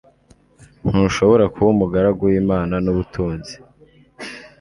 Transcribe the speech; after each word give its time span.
ntushobora 0.89 1.45
kuba 1.53 1.67
umugaragu 1.75 2.21
w 2.31 2.35
imana 2.41 2.75
n 2.83 2.87
ubutunzi 2.91 3.53